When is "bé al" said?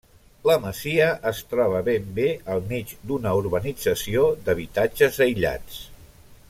2.21-2.65